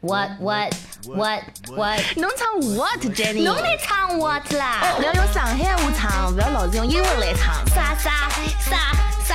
[0.00, 0.72] What what
[1.08, 1.42] what
[1.74, 2.00] what？
[2.16, 3.42] 侬唱 what Jenny？
[3.42, 4.94] 侬在唱 what 啦？
[4.96, 7.52] 不要用上海话唱，不要老是用英文来唱。
[7.74, 8.92] 啥啥啥啥
[9.26, 9.34] 啥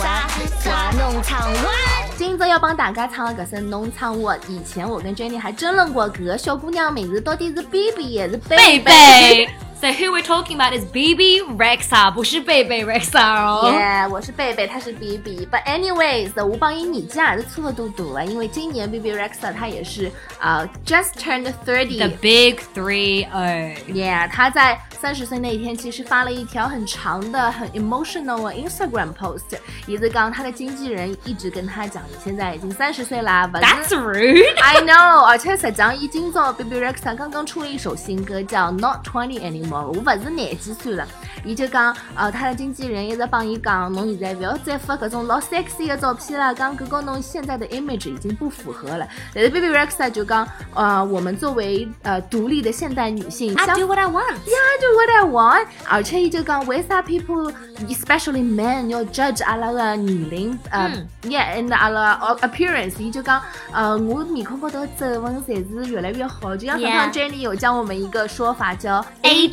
[0.00, 0.26] 啥
[0.60, 0.90] 啥？
[0.98, 2.16] 侬唱 what？
[2.16, 4.40] 今朝要帮大家唱的搿首侬唱 what？
[4.48, 9.50] 以前我跟 Jenny 还争论过，搿个小姑娘名字到底是 baby 还是贝贝
[9.84, 13.70] So who we're talking about is BB Rexha，不是贝贝 Rexha 哦。
[13.70, 15.46] Yeah，我是贝贝，他是 BB。
[15.50, 20.10] But anyways，吴邦英你竟然是错读读了，因为今年 BB Rexha 他也是
[20.40, 21.98] 啊、uh,，just turned thirty。
[21.98, 23.74] The big three o。
[23.92, 29.58] Yeah，他在三十岁那一天其实发了一条很长的、很 emotional Instagram post。
[29.86, 33.46] 一字刚他的经纪人一直跟他讲，你现在已经三十岁啦。
[33.52, 34.58] That's rude。
[34.62, 39.73] I know，而且才讲已经做 BB Rexha 刚刚出了一首新歌叫 Not Twenty Anymore。
[39.82, 41.06] 我勿是廿几岁了，
[41.44, 49.06] 伊就讲，呃，他的经纪人一直帮伊讲，侬现在勿要再发搿种老 sexy 的照片了，讲搿跟侬现在的 image 已经不符合了。
[49.34, 54.34] 但是 Baby Rexa 就讲，呃，我们作为呃独立的现代女性 I 相 do what I want.
[54.46, 55.66] Yeah, I do what I want。
[55.88, 57.52] 而且伊就讲，为啥 people
[57.88, 60.58] especially men 要 judge 阿拉个年龄？
[60.70, 60.90] 呃、
[61.22, 63.00] uh,，yeah，and 阿拉 appearance。
[63.00, 66.56] 伊就讲，呃，我面孔高头皱纹侪是越来越好。
[66.56, 69.04] 就像刚刚 Jenny 有教我们一个说法叫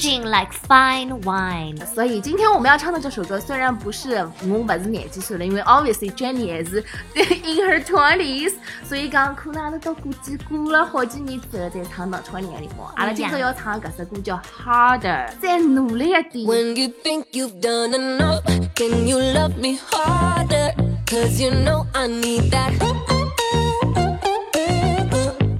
[0.01, 1.77] Aging like fine wine.
[1.85, 12.91] 所以今天我们要唱的这首歌，虽然不是我不是廿几岁了，因为 obviously Jenny 也是 in her twenties，所以讲可能阿拉到估计过了好几年之后再唱到 twenty anymore。
[12.95, 16.47] 阿拉今朝要唱的搿首歌叫 Harder，再努力一点。
[16.47, 18.41] When you think you've done enough,
[18.73, 20.73] can you love me harder?
[21.05, 22.73] Cause you know I need that.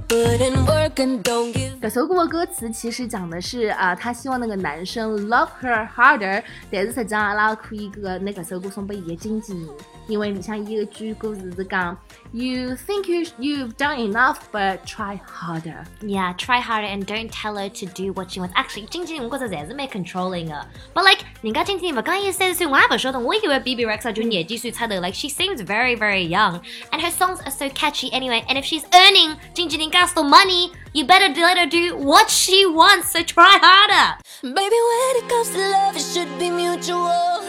[0.08, 9.68] Put in work and don't give 这首歌的歌词其实讲的是啊，他希望那个男生 love her harder，但是实际上阿拉可以个拿搿首歌送拨伊个经纪人，
[10.06, 11.98] 因为里向伊个句歌词是讲
[12.30, 15.84] You think you you've done enough, but try harder.
[16.00, 18.52] Yeah, try harder and don't tell her to do what she wants.
[18.54, 26.60] Actually，经纪人我觉着侪是蛮 controlling 个，but like 人家经纪人勿讲伊三十岁，我也勿晓得，我以为 BB Rexha 就廿几岁出头，like she seems very very young
[26.92, 28.44] and her songs are so catchy anyway.
[28.46, 33.11] And if she's earning 经纪人 gas money, you better let her do what she wants.
[33.11, 34.17] So try harder.
[34.41, 37.41] Baby, when it comes to love, it should be mutual.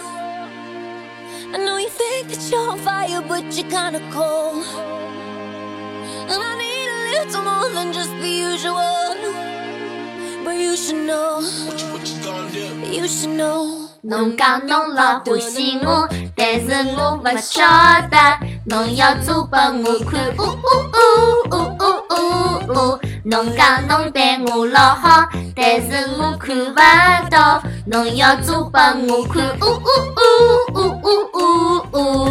[1.51, 4.65] I know you think that you're on fire, but you're kinda cold.
[6.31, 9.17] And I need a little more than just the usual.
[10.45, 11.41] But you should know.
[12.91, 13.89] You should know.
[14.03, 17.67] 侬讲侬老欢喜我，但是我勿晓
[18.09, 18.17] 得，
[18.67, 20.47] 侬要做拨我看，呜呜
[20.95, 21.03] 呜
[21.51, 22.17] 呜呜呜
[22.73, 22.99] 呜。
[23.26, 25.26] 侬讲侬对我老好，
[25.56, 29.88] 但是我看不到，侬要做拨我看，呜呜
[30.20, 30.28] 呜
[30.74, 31.08] 呜呜
[31.94, 32.23] 呜呜。